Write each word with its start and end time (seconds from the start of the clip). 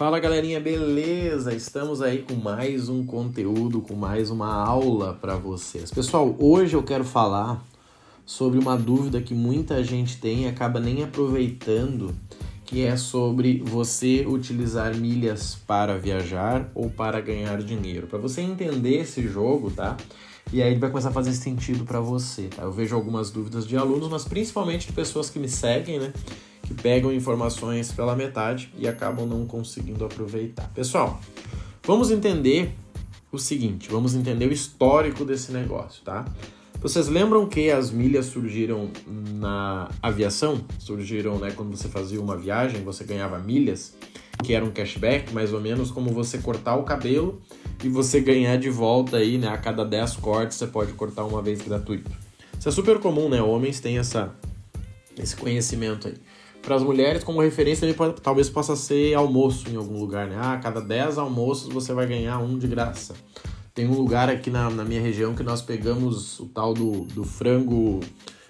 Fala 0.00 0.18
galerinha, 0.18 0.58
beleza? 0.58 1.52
Estamos 1.52 2.00
aí 2.00 2.22
com 2.22 2.32
mais 2.34 2.88
um 2.88 3.04
conteúdo, 3.04 3.82
com 3.82 3.94
mais 3.94 4.30
uma 4.30 4.50
aula 4.50 5.12
para 5.12 5.36
vocês. 5.36 5.90
Pessoal, 5.90 6.34
hoje 6.38 6.72
eu 6.72 6.82
quero 6.82 7.04
falar 7.04 7.62
sobre 8.24 8.58
uma 8.58 8.78
dúvida 8.78 9.20
que 9.20 9.34
muita 9.34 9.84
gente 9.84 10.18
tem 10.18 10.44
e 10.44 10.48
acaba 10.48 10.80
nem 10.80 11.04
aproveitando, 11.04 12.14
que 12.64 12.82
é 12.82 12.96
sobre 12.96 13.62
você 13.62 14.24
utilizar 14.26 14.96
milhas 14.96 15.58
para 15.66 15.98
viajar 15.98 16.70
ou 16.74 16.88
para 16.88 17.20
ganhar 17.20 17.58
dinheiro. 17.58 18.06
Para 18.06 18.18
você 18.18 18.40
entender 18.40 19.00
esse 19.00 19.28
jogo, 19.28 19.70
tá? 19.70 19.98
E 20.50 20.62
aí 20.62 20.70
ele 20.70 20.80
vai 20.80 20.88
começar 20.88 21.10
a 21.10 21.12
fazer 21.12 21.34
sentido 21.34 21.84
para 21.84 22.00
você, 22.00 22.44
tá? 22.44 22.62
Eu 22.62 22.72
vejo 22.72 22.96
algumas 22.96 23.30
dúvidas 23.30 23.66
de 23.66 23.76
alunos, 23.76 24.08
mas 24.08 24.24
principalmente 24.24 24.86
de 24.86 24.94
pessoas 24.94 25.28
que 25.28 25.38
me 25.38 25.46
seguem, 25.46 25.98
né? 25.98 26.10
Que 26.70 26.74
pegam 26.74 27.12
informações 27.12 27.90
pela 27.90 28.14
metade 28.14 28.72
e 28.78 28.86
acabam 28.86 29.26
não 29.26 29.44
conseguindo 29.44 30.04
aproveitar. 30.04 30.70
Pessoal, 30.72 31.20
vamos 31.84 32.12
entender 32.12 32.72
o 33.32 33.38
seguinte, 33.38 33.88
vamos 33.90 34.14
entender 34.14 34.46
o 34.46 34.52
histórico 34.52 35.24
desse 35.24 35.50
negócio, 35.50 36.04
tá? 36.04 36.24
Vocês 36.80 37.08
lembram 37.08 37.46
que 37.46 37.72
as 37.72 37.90
milhas 37.90 38.26
surgiram 38.26 38.88
na 39.34 39.90
aviação? 40.00 40.64
Surgiram, 40.78 41.40
né, 41.40 41.50
quando 41.50 41.76
você 41.76 41.88
fazia 41.88 42.20
uma 42.20 42.36
viagem, 42.36 42.84
você 42.84 43.02
ganhava 43.02 43.38
milhas, 43.40 43.94
que 44.44 44.54
era 44.54 44.64
um 44.64 44.70
cashback, 44.70 45.34
mais 45.34 45.52
ou 45.52 45.60
menos 45.60 45.90
como 45.90 46.10
você 46.10 46.38
cortar 46.38 46.76
o 46.76 46.84
cabelo 46.84 47.42
e 47.82 47.88
você 47.88 48.20
ganhar 48.20 48.56
de 48.56 48.70
volta 48.70 49.16
aí, 49.16 49.38
né, 49.38 49.48
a 49.48 49.58
cada 49.58 49.84
10 49.84 50.16
cortes 50.16 50.56
você 50.56 50.68
pode 50.68 50.92
cortar 50.92 51.24
uma 51.24 51.42
vez 51.42 51.60
gratuito. 51.60 52.10
Isso 52.56 52.68
é 52.68 52.72
super 52.72 53.00
comum, 53.00 53.28
né? 53.28 53.42
Homens 53.42 53.80
têm 53.80 53.98
essa 53.98 54.32
esse 55.18 55.36
conhecimento 55.36 56.06
aí 56.06 56.14
para 56.62 56.76
as 56.76 56.82
mulheres, 56.82 57.24
como 57.24 57.40
referência, 57.40 57.86
ele 57.86 57.94
pode, 57.94 58.20
talvez 58.20 58.48
possa 58.48 58.76
ser 58.76 59.14
almoço 59.14 59.68
em 59.70 59.76
algum 59.76 59.98
lugar, 59.98 60.26
né? 60.26 60.36
Ah, 60.38 60.58
cada 60.62 60.80
10 60.80 61.18
almoços 61.18 61.72
você 61.72 61.92
vai 61.92 62.06
ganhar 62.06 62.38
um 62.38 62.58
de 62.58 62.66
graça. 62.66 63.14
Tem 63.74 63.88
um 63.88 63.94
lugar 63.94 64.28
aqui 64.28 64.50
na, 64.50 64.68
na 64.68 64.84
minha 64.84 65.00
região 65.00 65.34
que 65.34 65.42
nós 65.42 65.62
pegamos 65.62 66.38
o 66.38 66.46
tal 66.46 66.74
do, 66.74 67.04
do 67.06 67.24
frango, 67.24 68.00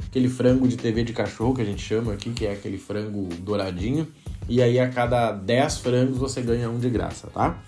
aquele 0.06 0.28
frango 0.28 0.66
de 0.66 0.76
TV 0.76 1.04
de 1.04 1.12
cachorro 1.12 1.54
que 1.54 1.62
a 1.62 1.64
gente 1.64 1.82
chama 1.82 2.12
aqui, 2.12 2.30
que 2.30 2.46
é 2.46 2.52
aquele 2.52 2.78
frango 2.78 3.28
douradinho. 3.36 4.08
E 4.48 4.60
aí 4.60 4.80
a 4.80 4.88
cada 4.88 5.30
10 5.30 5.78
frangos 5.78 6.18
você 6.18 6.42
ganha 6.42 6.68
um 6.68 6.78
de 6.78 6.90
graça, 6.90 7.28
tá? 7.28 7.62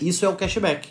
Isso 0.00 0.24
é 0.24 0.28
o 0.28 0.34
cashback. 0.34 0.88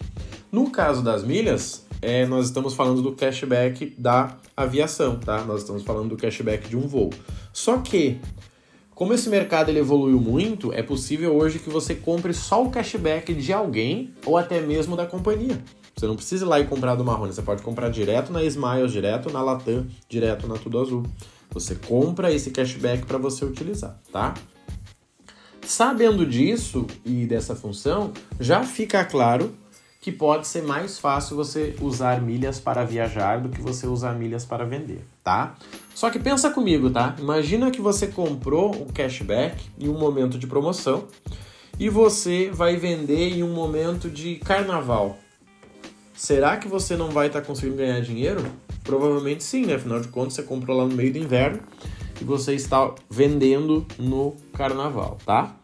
No 0.52 0.69
caso 0.69 1.03
das 1.03 1.23
milhas, 1.23 1.86
é, 2.02 2.25
nós 2.25 2.45
estamos 2.45 2.73
falando 2.73 3.02
do 3.02 3.11
cashback 3.11 3.93
da 3.97 4.38
aviação, 4.55 5.19
tá? 5.19 5.43
Nós 5.43 5.61
estamos 5.61 5.83
falando 5.83 6.09
do 6.09 6.17
cashback 6.17 6.69
de 6.69 6.77
um 6.77 6.88
voo. 6.88 7.09
Só 7.52 7.77
que 7.80 8.19
como 9.00 9.14
esse 9.14 9.30
mercado 9.30 9.69
ele 9.69 9.80
evoluiu 9.80 10.19
muito, 10.19 10.73
é 10.73 10.83
possível 10.83 11.33
hoje 11.33 11.58
que 11.58 11.69
você 11.69 11.95
compre 11.95 12.33
só 12.33 12.61
o 12.61 12.69
cashback 12.69 13.33
de 13.33 13.53
alguém 13.53 14.14
ou 14.25 14.38
até 14.38 14.59
mesmo 14.59 14.97
da 14.97 15.05
companhia. 15.05 15.58
Você 15.95 16.05
não 16.05 16.17
precisa 16.17 16.44
ir 16.44 16.47
lá 16.50 16.59
e 16.59 16.67
comprar 16.67 16.95
do 16.95 17.05
Marrone, 17.05 17.31
você 17.31 17.42
pode 17.42 17.64
comprar 17.64 17.88
direto 17.88 18.33
na 18.33 18.44
Smiles, 18.44 18.92
direto 18.92 19.31
na 19.31 19.42
Latam, 19.42 19.88
direto 20.09 20.50
na 20.50 20.55
Tudo 20.55 20.81
Azul. 20.81 21.03
Você 21.50 21.75
compra 21.75 22.30
esse 22.30 22.52
cashback 22.52 23.05
para 23.05 23.17
você 23.17 23.45
utilizar, 23.45 23.97
tá? 24.11 24.33
Sabendo 25.66 26.25
disso 26.25 26.86
e 27.05 27.25
dessa 27.25 27.55
função, 27.55 28.11
já 28.38 28.66
fica 28.66 29.05
claro 29.05 29.53
que 30.02 30.11
pode 30.11 30.47
ser 30.47 30.64
mais 30.64 30.97
fácil 30.97 31.36
você 31.36 31.75
usar 31.81 32.22
milhas 32.22 32.59
para 32.59 32.86
viajar 32.86 33.42
do 33.42 33.50
que 33.50 33.61
você 33.61 33.86
usar 33.86 34.14
milhas 34.14 34.45
para 34.45 34.64
vender, 34.64 35.02
tá? 35.23 35.55
Só 35.94 36.09
que 36.09 36.17
pensa 36.17 36.50
comigo, 36.52 36.89
tá? 36.89 37.16
Imagina 37.19 37.69
que 37.69 37.81
você 37.81 38.08
comprou 38.08 38.73
um 38.73 38.86
cashback 38.86 39.70
em 39.77 39.89
um 39.89 39.97
momento 39.97 40.38
de 40.38 40.47
promoção 40.47 41.05
e 41.77 41.89
você 41.89 42.50
vai 42.50 42.77
vender 42.77 43.38
em 43.38 43.44
um 43.44 43.53
momento 43.53 44.09
de 44.09 44.36
carnaval. 44.36 45.17
Será 46.15 46.55
que 46.58 46.67
você 46.67 46.95
não 46.95 47.09
vai 47.09 47.27
estar 47.27 47.42
tá 47.42 47.48
conseguindo 47.48 47.77
ganhar 47.77 47.99
dinheiro? 48.02 48.43
Provavelmente 48.83 49.43
sim, 49.43 49.65
né? 49.65 49.76
Afinal 49.76 49.99
de 49.99 50.08
contas, 50.08 50.33
você 50.33 50.43
comprou 50.43 50.77
lá 50.77 50.86
no 50.86 50.95
meio 50.95 51.11
do 51.11 51.20
inverno 51.20 51.59
e 52.21 52.23
você 52.23 52.54
está 52.54 52.93
vendendo 53.09 53.86
no 53.98 54.36
carnaval, 54.54 55.17
tá? 55.26 55.55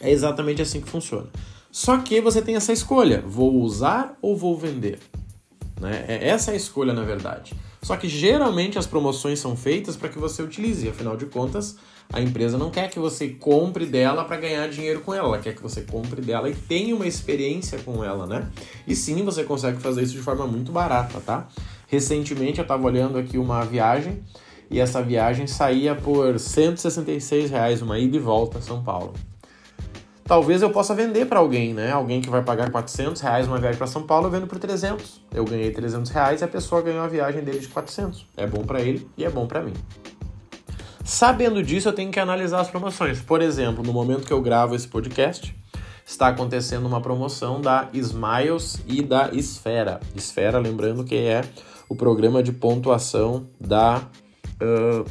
É 0.00 0.10
exatamente 0.10 0.60
assim 0.60 0.82
que 0.82 0.88
funciona. 0.88 1.28
Só 1.74 1.98
que 1.98 2.20
você 2.20 2.40
tem 2.40 2.54
essa 2.54 2.72
escolha: 2.72 3.20
vou 3.26 3.52
usar 3.56 4.16
ou 4.22 4.36
vou 4.36 4.56
vender? 4.56 5.00
Né? 5.80 6.04
É 6.06 6.28
essa 6.28 6.52
é 6.52 6.54
a 6.54 6.56
escolha, 6.56 6.92
na 6.92 7.02
verdade. 7.02 7.52
Só 7.82 7.96
que 7.96 8.08
geralmente 8.08 8.78
as 8.78 8.86
promoções 8.86 9.40
são 9.40 9.56
feitas 9.56 9.96
para 9.96 10.08
que 10.08 10.16
você 10.16 10.40
utilize, 10.40 10.88
afinal 10.88 11.16
de 11.16 11.26
contas, 11.26 11.76
a 12.12 12.20
empresa 12.20 12.56
não 12.56 12.70
quer 12.70 12.88
que 12.88 13.00
você 13.00 13.30
compre 13.30 13.86
dela 13.86 14.24
para 14.24 14.36
ganhar 14.36 14.68
dinheiro 14.68 15.00
com 15.00 15.12
ela, 15.12 15.26
ela 15.26 15.38
quer 15.40 15.52
que 15.52 15.60
você 15.60 15.82
compre 15.82 16.20
dela 16.20 16.48
e 16.48 16.54
tenha 16.54 16.94
uma 16.94 17.08
experiência 17.08 17.76
com 17.80 18.04
ela, 18.04 18.24
né? 18.24 18.48
E 18.86 18.94
sim, 18.94 19.24
você 19.24 19.42
consegue 19.42 19.80
fazer 19.80 20.04
isso 20.04 20.12
de 20.12 20.22
forma 20.22 20.46
muito 20.46 20.70
barata, 20.70 21.20
tá? 21.26 21.48
Recentemente 21.88 22.60
eu 22.60 22.62
estava 22.62 22.86
olhando 22.86 23.18
aqui 23.18 23.36
uma 23.36 23.64
viagem 23.64 24.22
e 24.70 24.78
essa 24.78 25.02
viagem 25.02 25.48
saía 25.48 25.96
por 25.96 26.38
166 26.38 27.50
reais 27.50 27.82
uma 27.82 27.98
ida 27.98 28.16
e 28.16 28.20
volta 28.20 28.58
a 28.58 28.62
São 28.62 28.80
Paulo 28.80 29.12
talvez 30.24 30.62
eu 30.62 30.70
possa 30.70 30.94
vender 30.94 31.26
para 31.26 31.38
alguém, 31.38 31.74
né? 31.74 31.92
Alguém 31.92 32.20
que 32.20 32.30
vai 32.30 32.42
pagar 32.42 32.70
400 32.70 33.20
reais 33.20 33.46
uma 33.46 33.58
viagem 33.58 33.78
para 33.78 33.86
São 33.86 34.02
Paulo, 34.02 34.26
eu 34.26 34.30
vendo 34.30 34.46
por 34.46 34.58
300. 34.58 35.20
Eu 35.32 35.44
ganhei 35.44 35.70
300 35.70 36.10
reais 36.10 36.40
e 36.40 36.44
a 36.44 36.48
pessoa 36.48 36.82
ganhou 36.82 37.04
a 37.04 37.08
viagem 37.08 37.42
dele 37.42 37.58
de 37.58 37.68
400. 37.68 38.26
É 38.36 38.46
bom 38.46 38.64
para 38.64 38.80
ele 38.80 39.08
e 39.16 39.24
é 39.24 39.30
bom 39.30 39.46
para 39.46 39.62
mim. 39.62 39.74
Sabendo 41.04 41.62
disso, 41.62 41.88
eu 41.88 41.92
tenho 41.92 42.10
que 42.10 42.18
analisar 42.18 42.60
as 42.60 42.70
promoções. 42.70 43.20
Por 43.20 43.42
exemplo, 43.42 43.84
no 43.84 43.92
momento 43.92 44.26
que 44.26 44.32
eu 44.32 44.40
gravo 44.40 44.74
esse 44.74 44.88
podcast, 44.88 45.54
está 46.06 46.28
acontecendo 46.28 46.86
uma 46.86 47.00
promoção 47.00 47.60
da 47.60 47.88
Smiles 47.92 48.82
e 48.86 49.02
da 49.02 49.28
Esfera. 49.32 50.00
Esfera, 50.14 50.58
lembrando 50.58 51.04
que 51.04 51.16
é 51.16 51.42
o 51.88 51.94
programa 51.94 52.42
de 52.42 52.52
pontuação 52.52 53.46
da 53.60 54.02
uh, 54.62 55.04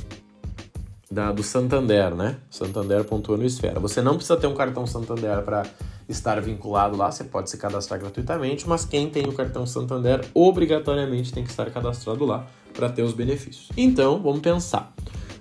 da, 1.13 1.31
do 1.31 1.43
Santander, 1.43 2.15
né? 2.15 2.37
Santander 2.49 3.03
pontua 3.05 3.37
no 3.37 3.45
Esfera. 3.45 3.79
Você 3.79 4.01
não 4.01 4.15
precisa 4.15 4.35
ter 4.35 4.47
um 4.47 4.55
cartão 4.55 4.85
Santander 4.87 5.41
para 5.43 5.63
estar 6.09 6.41
vinculado 6.41 6.97
lá, 6.97 7.11
você 7.11 7.23
pode 7.23 7.49
se 7.49 7.57
cadastrar 7.57 7.99
gratuitamente, 7.99 8.67
mas 8.67 8.83
quem 8.83 9.09
tem 9.09 9.25
o 9.27 9.31
cartão 9.31 9.65
Santander 9.65 10.25
obrigatoriamente 10.33 11.31
tem 11.31 11.43
que 11.43 11.51
estar 11.51 11.69
cadastrado 11.69 12.25
lá 12.25 12.45
para 12.73 12.89
ter 12.89 13.03
os 13.03 13.13
benefícios. 13.13 13.69
Então, 13.77 14.21
vamos 14.21 14.41
pensar. 14.41 14.93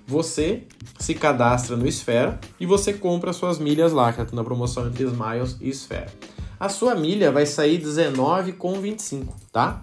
Você 0.05 0.63
se 0.99 1.13
cadastra 1.15 1.75
no 1.75 1.87
Esfera 1.87 2.39
e 2.59 2.65
você 2.65 2.93
compra 2.93 3.33
suas 3.33 3.57
milhas 3.57 3.91
lá, 3.91 4.13
que 4.13 4.21
está 4.21 4.35
na 4.35 4.43
promoção 4.43 4.87
entre 4.87 5.03
Smiles 5.05 5.57
e 5.59 5.69
Esfera. 5.69 6.07
A 6.59 6.69
sua 6.69 6.95
milha 6.95 7.31
vai 7.31 7.45
sair 7.45 7.77
R$19,25, 7.77 9.27
tá? 9.51 9.81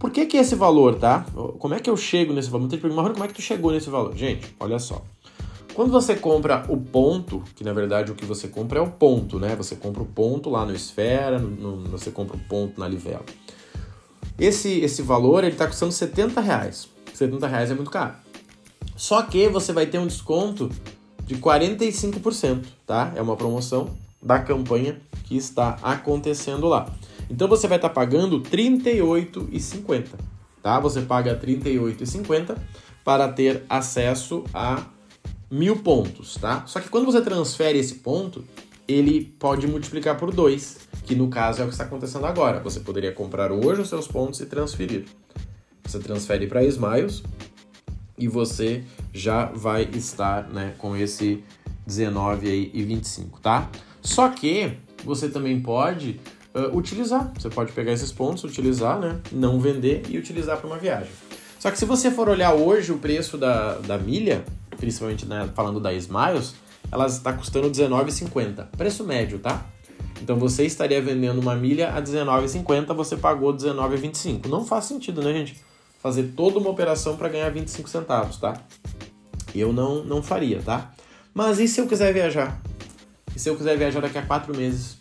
Por 0.00 0.10
que 0.10 0.24
que 0.24 0.38
esse 0.38 0.54
valor, 0.54 0.94
tá? 0.94 1.26
Como 1.58 1.74
é 1.74 1.78
que 1.78 1.90
eu 1.90 1.96
chego 1.96 2.32
nesse 2.32 2.48
valor? 2.48 2.62
Muita 2.66 2.76
gente 2.76 3.12
como 3.12 3.22
é 3.22 3.28
que 3.28 3.34
tu 3.34 3.42
chegou 3.42 3.70
nesse 3.70 3.90
valor? 3.90 4.16
Gente, 4.16 4.56
olha 4.58 4.78
só. 4.78 5.02
Quando 5.74 5.92
você 5.92 6.16
compra 6.16 6.64
o 6.70 6.76
ponto, 6.78 7.44
que 7.54 7.62
na 7.62 7.74
verdade 7.74 8.10
o 8.10 8.14
que 8.14 8.24
você 8.24 8.48
compra 8.48 8.78
é 8.78 8.82
o 8.82 8.90
ponto, 8.90 9.38
né? 9.38 9.54
Você 9.56 9.76
compra 9.76 10.02
o 10.02 10.06
ponto 10.06 10.48
lá 10.48 10.64
no 10.64 10.74
Esfera, 10.74 11.38
no, 11.38 11.76
no, 11.76 11.90
você 11.90 12.10
compra 12.10 12.34
o 12.34 12.40
ponto 12.40 12.80
na 12.80 12.88
Livelo. 12.88 13.26
Esse, 14.38 14.80
esse 14.80 15.02
valor, 15.02 15.44
ele 15.44 15.54
tá 15.54 15.66
custando 15.66 15.92
70 15.92 16.40
reais. 16.40 16.88
70 17.12 17.46
reais 17.46 17.70
é 17.70 17.74
muito 17.74 17.90
caro. 17.90 18.14
Só 18.96 19.20
que 19.22 19.48
você 19.48 19.70
vai 19.70 19.84
ter 19.84 19.98
um 19.98 20.06
desconto 20.06 20.70
de 21.26 21.36
45%, 21.36 22.64
tá? 22.86 23.12
É 23.14 23.20
uma 23.20 23.36
promoção 23.36 23.90
da 24.22 24.38
campanha 24.38 24.98
que 25.24 25.36
está 25.36 25.78
acontecendo 25.82 26.66
lá. 26.66 26.90
Então 27.30 27.46
você 27.46 27.68
vai 27.68 27.78
estar 27.78 27.88
tá 27.88 27.94
pagando 27.94 28.38
R$ 28.38 28.50
38,50, 28.50 30.08
tá? 30.62 30.80
Você 30.80 31.02
paga 31.02 31.32
R$ 31.32 31.56
38,50 31.56 32.58
para 33.04 33.28
ter 33.28 33.64
acesso 33.68 34.44
a 34.52 34.84
mil 35.50 35.76
pontos, 35.76 36.34
tá? 36.34 36.64
Só 36.66 36.80
que 36.80 36.88
quando 36.88 37.06
você 37.06 37.20
transfere 37.20 37.78
esse 37.78 37.96
ponto, 37.96 38.44
ele 38.86 39.24
pode 39.38 39.66
multiplicar 39.66 40.16
por 40.16 40.32
dois, 40.32 40.88
que 41.04 41.14
no 41.14 41.28
caso 41.28 41.60
é 41.60 41.64
o 41.64 41.68
que 41.68 41.74
está 41.74 41.84
acontecendo 41.84 42.26
agora. 42.26 42.60
Você 42.60 42.80
poderia 42.80 43.12
comprar 43.12 43.52
hoje 43.52 43.80
os 43.80 43.88
seus 43.88 44.08
pontos 44.08 44.40
e 44.40 44.46
transferir. 44.46 45.04
Você 45.84 45.98
transfere 46.00 46.46
para 46.46 46.64
Smiles 46.64 47.22
e 48.18 48.28
você 48.28 48.84
já 49.12 49.46
vai 49.46 49.88
estar 49.94 50.48
né, 50.48 50.74
com 50.78 50.96
esse 50.96 51.42
19 51.86 52.48
aí 52.48 52.70
e 52.74 52.82
25, 52.82 53.40
tá? 53.40 53.70
Só 54.02 54.28
que 54.28 54.76
você 55.04 55.28
também 55.28 55.60
pode 55.60 56.20
uh, 56.54 56.76
utilizar. 56.76 57.32
Você 57.38 57.48
pode 57.48 57.72
pegar 57.72 57.92
esses 57.92 58.12
pontos, 58.12 58.44
utilizar, 58.44 58.98
né? 58.98 59.18
Não 59.32 59.60
vender 59.60 60.02
e 60.08 60.18
utilizar 60.18 60.56
para 60.58 60.66
uma 60.66 60.78
viagem. 60.78 61.10
Só 61.58 61.70
que 61.70 61.78
se 61.78 61.84
você 61.84 62.10
for 62.10 62.28
olhar 62.28 62.54
hoje 62.54 62.90
o 62.90 62.98
preço 62.98 63.36
da, 63.36 63.74
da 63.78 63.98
milha, 63.98 64.44
principalmente 64.78 65.26
né, 65.26 65.48
falando 65.54 65.78
da 65.78 65.92
Smiles, 65.92 66.54
ela 66.90 67.06
está 67.06 67.32
custando 67.32 67.66
R$19,50. 67.66 68.66
Preço 68.76 69.04
médio, 69.04 69.38
tá? 69.38 69.66
Então 70.22 70.38
você 70.38 70.64
estaria 70.64 71.00
vendendo 71.00 71.38
uma 71.38 71.54
milha 71.54 71.88
a 71.90 71.96
R$19,50, 71.96 72.94
você 72.94 73.16
pagou 73.16 73.52
R$19,25. 73.52 74.46
Não 74.46 74.64
faz 74.64 74.86
sentido, 74.86 75.22
né, 75.22 75.32
gente? 75.32 75.60
Fazer 76.02 76.32
toda 76.34 76.58
uma 76.58 76.70
operação 76.70 77.16
para 77.16 77.28
ganhar 77.28 77.50
25 77.50 77.88
centavos, 77.88 78.38
tá? 78.38 78.54
Eu 79.54 79.72
não, 79.72 80.04
não 80.04 80.22
faria, 80.22 80.60
tá? 80.62 80.92
Mas 81.34 81.58
e 81.58 81.68
se 81.68 81.80
eu 81.80 81.86
quiser 81.86 82.12
viajar? 82.12 82.60
E 83.34 83.38
se 83.38 83.48
eu 83.48 83.56
quiser 83.56 83.76
viajar 83.76 84.00
daqui 84.00 84.18
a 84.18 84.22
quatro 84.22 84.56
meses? 84.56 84.99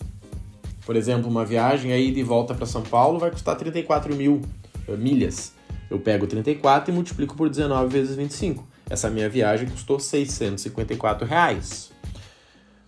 Por 0.90 0.96
exemplo, 0.96 1.30
uma 1.30 1.46
viagem 1.46 1.94
aí 1.94 2.10
de 2.10 2.24
volta 2.24 2.56
para 2.56 2.66
São 2.66 2.82
Paulo 2.82 3.20
vai 3.20 3.30
custar 3.30 3.56
34 3.56 4.16
mil 4.16 4.42
eh, 4.88 4.98
milhas. 4.98 5.54
Eu 5.88 6.00
pego 6.00 6.26
34 6.26 6.92
e 6.92 6.96
multiplico 6.96 7.36
por 7.36 7.48
19 7.48 7.94
vezes 7.94 8.16
25. 8.16 8.68
Essa 8.90 9.08
minha 9.08 9.30
viagem 9.30 9.70
custou 9.70 10.00
654 10.00 11.28
reais. 11.28 11.92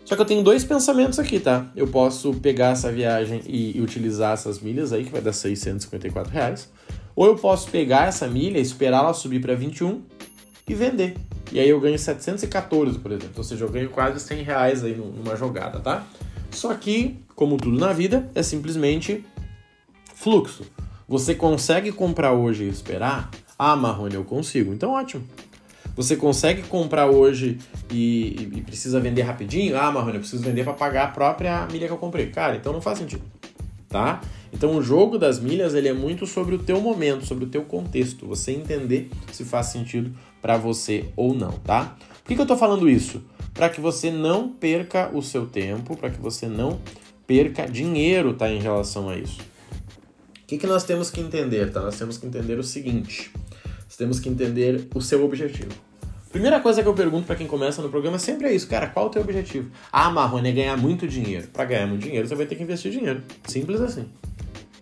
Só 0.03 0.15
que 0.15 0.21
eu 0.23 0.25
tenho 0.25 0.41
dois 0.41 0.65
pensamentos 0.65 1.19
aqui, 1.19 1.39
tá? 1.39 1.69
Eu 1.75 1.89
posso 1.89 2.33
pegar 2.33 2.71
essa 2.71 2.91
viagem 2.91 3.43
e, 3.45 3.77
e 3.77 3.81
utilizar 3.81 4.33
essas 4.33 4.59
milhas 4.59 4.91
aí, 4.91 5.05
que 5.05 5.11
vai 5.11 5.21
dar 5.21 5.31
654 5.31 6.33
reais. 6.33 6.71
Ou 7.15 7.27
eu 7.27 7.35
posso 7.35 7.69
pegar 7.69 8.07
essa 8.07 8.27
milha, 8.27 8.57
esperar 8.57 9.03
ela 9.03 9.13
subir 9.13 9.39
para 9.39 9.53
21 9.53 10.01
e 10.67 10.73
vender. 10.73 11.17
E 11.51 11.59
aí 11.59 11.69
eu 11.69 11.79
ganho 11.79 11.99
714, 11.99 12.97
por 12.97 13.11
exemplo. 13.11 13.35
Ou 13.37 13.43
seja, 13.43 13.63
eu 13.63 13.69
ganho 13.69 13.91
quase 13.91 14.19
100 14.19 14.41
reais 14.41 14.83
aí 14.83 14.95
numa 14.95 15.35
jogada, 15.35 15.79
tá? 15.79 16.03
Só 16.51 16.73
que, 16.75 17.17
como 17.35 17.57
tudo 17.57 17.79
na 17.79 17.93
vida, 17.93 18.29
é 18.35 18.43
simplesmente 18.43 19.25
fluxo. 20.13 20.65
Você 21.07 21.33
consegue 21.33 21.91
comprar 21.91 22.33
hoje 22.33 22.65
e 22.65 22.69
esperar? 22.69 23.29
Ah, 23.57 23.75
Marrone, 23.75 24.15
eu 24.15 24.23
consigo. 24.23 24.73
Então, 24.73 24.91
ótimo. 24.91 25.23
Você 25.95 26.15
consegue 26.15 26.61
comprar 26.63 27.07
hoje 27.07 27.57
e, 27.91 28.49
e 28.55 28.61
precisa 28.61 28.99
vender 28.99 29.23
rapidinho? 29.23 29.77
Ah, 29.77 29.91
Marrone, 29.91 30.15
eu 30.15 30.21
preciso 30.21 30.41
vender 30.41 30.63
para 30.63 30.73
pagar 30.73 31.05
a 31.05 31.07
própria 31.07 31.67
milha 31.71 31.87
que 31.87 31.93
eu 31.93 31.97
comprei. 31.97 32.27
Cara, 32.27 32.55
então 32.55 32.71
não 32.71 32.81
faz 32.81 32.99
sentido, 32.99 33.23
tá? 33.89 34.21
Então 34.53 34.75
o 34.75 34.81
jogo 34.81 35.17
das 35.17 35.39
milhas 35.39 35.73
ele 35.73 35.89
é 35.89 35.93
muito 35.93 36.25
sobre 36.25 36.55
o 36.55 36.59
teu 36.59 36.79
momento, 36.79 37.25
sobre 37.25 37.45
o 37.45 37.47
teu 37.47 37.63
contexto, 37.63 38.25
você 38.25 38.51
entender 38.51 39.09
se 39.31 39.43
faz 39.43 39.67
sentido 39.67 40.13
para 40.41 40.57
você 40.57 41.09
ou 41.15 41.33
não, 41.33 41.51
tá? 41.51 41.97
Por 42.23 42.27
que, 42.27 42.35
que 42.35 42.41
eu 42.41 42.45
tô 42.45 42.55
falando 42.55 42.89
isso? 42.89 43.21
Para 43.61 43.69
que 43.69 43.79
você 43.79 44.09
não 44.09 44.49
perca 44.49 45.15
o 45.15 45.21
seu 45.21 45.45
tempo, 45.45 45.95
para 45.95 46.09
que 46.09 46.19
você 46.19 46.47
não 46.47 46.81
perca 47.27 47.67
dinheiro, 47.67 48.33
tá, 48.33 48.49
em 48.49 48.59
relação 48.59 49.07
a 49.07 49.15
isso 49.15 49.51
que, 50.51 50.57
que 50.57 50.67
nós 50.67 50.83
temos 50.83 51.09
que 51.09 51.21
entender? 51.21 51.71
Tá? 51.71 51.79
Nós 51.79 51.97
temos 51.97 52.17
que 52.17 52.27
entender 52.27 52.59
o 52.59 52.63
seguinte: 52.63 53.31
nós 53.85 53.95
temos 53.95 54.19
que 54.19 54.27
entender 54.27 54.85
o 54.93 54.99
seu 54.99 55.23
objetivo. 55.23 55.71
Primeira 56.29 56.59
coisa 56.59 56.83
que 56.83 56.89
eu 56.89 56.93
pergunto 56.93 57.25
para 57.25 57.37
quem 57.37 57.47
começa 57.47 57.81
no 57.81 57.89
programa 57.89 58.19
sempre 58.19 58.47
é 58.47 58.53
isso, 58.53 58.67
cara, 58.67 58.87
qual 58.87 59.07
o 59.07 59.09
teu 59.09 59.21
objetivo? 59.21 59.71
Ah, 59.89 60.09
Marrone, 60.09 60.49
é 60.49 60.51
ganhar 60.51 60.75
muito 60.75 61.07
dinheiro. 61.07 61.47
Para 61.47 61.63
ganhar 61.63 61.87
muito 61.87 62.03
dinheiro, 62.03 62.27
você 62.27 62.35
vai 62.35 62.45
ter 62.45 62.55
que 62.55 62.63
investir 62.63 62.91
dinheiro. 62.91 63.23
Simples 63.47 63.79
assim. 63.79 64.09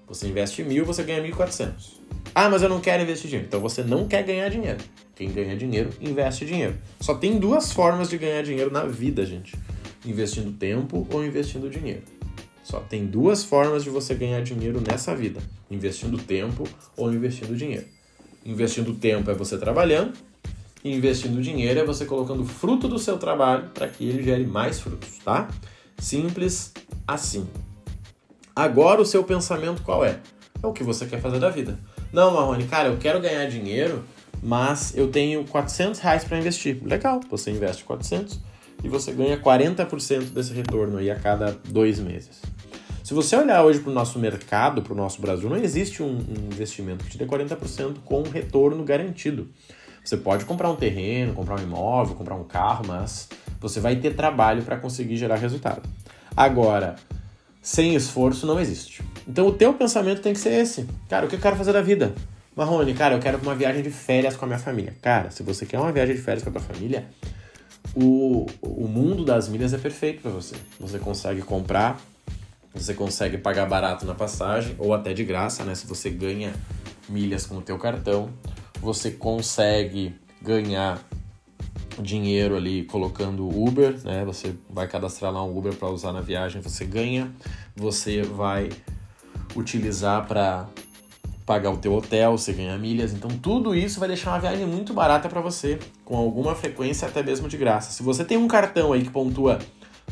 Você 0.07 0.27
investe 0.27 0.63
mil, 0.63 0.85
você 0.85 1.03
ganha 1.03 1.21
mil 1.21 1.35
quatrocentos. 1.35 1.99
Ah, 2.33 2.50
mas 2.50 2.62
eu 2.62 2.69
não 2.69 2.80
quero 2.80 3.04
investir 3.04 3.30
dinheiro. 3.30 3.48
Então 3.48 3.60
você 3.60 3.83
não 3.83 4.07
quer 4.07 4.24
ganhar 4.24 4.50
dinheiro. 4.50 4.80
Quem 5.16 5.31
ganha 5.31 5.56
dinheiro, 5.57 5.89
investe 6.00 6.45
dinheiro. 6.45 6.75
Só 7.00 7.13
tem 7.13 7.38
duas 7.38 7.71
formas 7.71 8.10
de 8.10 8.18
ganhar 8.18 8.42
dinheiro 8.42 8.71
na 8.71 8.86
vida, 8.86 9.25
gente: 9.25 9.54
investindo 10.06 10.51
tempo 10.51 11.07
ou 11.12 11.25
investindo 11.25 11.69
dinheiro. 11.69 12.04
Só 12.63 12.80
tem 12.80 13.06
duas 13.06 13.44
formas 13.44 13.83
de 13.83 13.89
você 13.89 14.13
ganhar 14.13 14.42
dinheiro 14.42 14.80
nessa 14.80 15.16
vida: 15.16 15.42
investindo 15.69 16.18
tempo 16.18 16.63
ou 16.95 17.12
investindo 17.12 17.56
dinheiro. 17.56 17.86
Investindo 18.45 18.94
tempo 18.94 19.30
é 19.30 19.33
você 19.33 19.57
trabalhando, 19.57 20.13
e 20.83 20.95
investindo 20.95 21.42
dinheiro 21.42 21.80
é 21.80 21.86
você 21.86 22.06
colocando 22.06 22.45
fruto 22.45 22.88
do 22.88 22.98
seu 22.98 23.18
trabalho 23.18 23.69
para 23.74 23.88
que 23.88 24.07
ele 24.07 24.24
gere 24.24 24.45
mais 24.45 24.80
frutos, 24.80 25.18
tá? 25.25 25.50
Simples 25.98 26.72
assim. 27.06 27.48
Agora 28.56 29.01
o 29.01 29.06
seu 29.06 29.24
pensamento 29.24 29.81
qual 29.81 30.06
é? 30.06 30.19
É 30.62 30.68
o 30.68 30.72
que 30.72 30.83
você 30.83 31.06
quer 31.06 31.22
fazer 31.22 31.39
da 31.39 31.50
vida. 31.50 31.80
Não, 32.11 32.33
Marrone, 32.33 32.65
cara, 32.65 32.89
eu 32.89 32.97
quero 32.97 33.19
ganhar 33.19 33.45
dinheiro, 33.45 34.03
mas 34.41 34.95
eu 34.95 35.09
tenho 35.09 35.44
400 35.45 36.00
reais 36.00 36.23
para 36.23 36.39
investir. 36.39 36.81
Legal, 36.83 37.19
você 37.29 37.51
investe 37.51 37.83
400 37.83 38.39
e 38.83 38.88
você 38.88 39.11
ganha 39.11 39.38
40% 39.38 40.31
desse 40.31 40.53
retorno 40.53 40.97
aí 40.97 41.11
a 41.11 41.15
cada 41.15 41.51
dois 41.67 42.00
meses. 42.00 42.41
Se 43.03 43.13
você 43.13 43.35
olhar 43.35 43.63
hoje 43.63 43.79
para 43.79 43.91
o 43.91 43.94
nosso 43.94 44.19
mercado, 44.19 44.81
para 44.81 44.94
o 44.94 44.95
nosso 44.95 45.21
Brasil, 45.21 45.50
não 45.50 45.57
existe 45.57 46.01
um, 46.01 46.17
um 46.17 46.45
investimento 46.51 47.03
que 47.03 47.11
te 47.11 47.17
dê 47.17 47.25
40% 47.25 47.97
com 48.06 48.23
retorno 48.23 48.83
garantido. 48.83 49.50
Você 50.03 50.17
pode 50.17 50.45
comprar 50.45 50.69
um 50.69 50.75
terreno, 50.75 51.33
comprar 51.33 51.59
um 51.59 51.63
imóvel, 51.63 52.15
comprar 52.15 52.35
um 52.35 52.44
carro, 52.44 52.85
mas 52.88 53.27
você 53.59 53.79
vai 53.79 53.95
ter 53.95 54.15
trabalho 54.15 54.63
para 54.63 54.77
conseguir 54.77 55.17
gerar 55.17 55.35
resultado. 55.35 55.81
Agora, 56.35 56.95
sem 57.69 57.94
esforço 57.94 58.48
não 58.48 58.60
existe. 58.60 59.04
Então 59.27 59.45
o 59.45 59.54
teu 59.54 59.71
pensamento 59.75 60.24
tem 60.24 60.33
que 60.33 60.39
ser 60.39 60.54
esse. 60.54 60.88
Cara, 61.07 61.27
o 61.27 61.30
que 61.30 61.36
eu 61.36 61.39
quero 61.39 61.56
fazer 61.56 61.71
da 61.71 61.83
vida? 61.83 62.16
Marrone, 62.56 62.95
cara, 62.95 63.13
eu 63.13 63.19
quero 63.19 63.38
uma 63.38 63.54
viagem 63.54 63.83
de 63.83 63.92
férias 63.92 64.36
com 64.36 64.45
a 64.45 64.48
minha 64.48 64.57
família. 64.57 64.95
Cara, 65.04 65.30
se 65.30 65.44
você 65.44 65.68
quer 65.68 65.77
uma 65.77 65.92
viagem 65.92 66.16
de 66.16 66.21
férias 66.21 66.44
com 66.44 66.50
a 66.50 66.54
tua 66.54 66.62
família, 66.62 67.07
o, 67.94 68.48
o 68.60 68.88
mundo 68.88 69.24
das 69.24 69.48
milhas 69.48 69.71
é 69.71 69.77
perfeito 69.77 70.24
para 70.24 70.31
você. 70.31 70.56
Você 70.80 70.98
consegue 70.98 71.44
comprar 71.44 72.01
você 72.74 72.94
consegue 72.94 73.38
pagar 73.38 73.68
barato 73.68 74.06
na 74.06 74.15
passagem 74.15 74.75
ou 74.80 74.94
até 74.94 75.13
de 75.13 75.24
graça, 75.24 75.63
né? 75.63 75.75
Se 75.75 75.86
você 75.86 76.10
ganha 76.10 76.54
milhas 77.07 77.45
com 77.45 77.57
o 77.57 77.62
teu 77.62 77.77
cartão, 77.77 78.30
você 78.80 79.12
consegue 79.12 80.15
ganhar 80.42 81.00
dinheiro 82.01 82.56
ali 82.56 82.84
colocando 82.86 83.48
Uber, 83.48 84.00
né? 84.04 84.24
Você 84.25 84.56
vai 84.69 84.88
cadastrar 84.88 85.31
lá 85.31 85.44
um 85.44 85.57
Uber 85.57 85.74
para 85.75 85.90
usar 85.90 86.13
na 86.13 86.22
viagem, 86.22 86.62
você 86.62 86.86
ganha. 86.86 87.31
Você 87.75 88.22
vai 88.22 88.69
utilizar 89.56 90.28
para 90.28 90.68
pagar 91.46 91.72
o 91.72 91.78
teu 91.78 91.94
hotel, 91.94 92.38
você 92.38 92.54
ganha 92.54 92.78
milhas. 92.78 93.12
Então 93.13 93.30
tudo 93.31 93.74
isso 93.74 94.00
vai 94.00 94.07
deixar 94.07 94.31
uma 94.31 94.40
viagem 94.40 94.66
muito 94.66 94.94
barata 94.94 95.28
para 95.28 95.42
você, 95.42 95.80
com 96.06 96.16
alguma 96.16 96.54
frequência 96.54 97.07
até 97.07 97.24
mesmo 97.24 97.48
de 97.48 97.57
graça. 97.57 97.92
Se 97.92 98.04
você 98.04 98.24
tem 98.24 98.38
um 98.38 98.48
cartão 98.48 98.94
aí 98.94 99.01
que 99.01 99.10
pontua 99.10 99.60